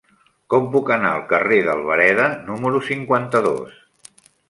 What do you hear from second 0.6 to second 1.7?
puc anar al carrer